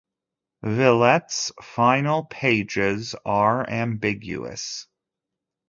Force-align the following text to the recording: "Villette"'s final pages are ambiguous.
"Villette"'s 0.63 1.51
final 1.61 2.25
pages 2.25 3.13
are 3.23 3.69
ambiguous. 3.69 4.87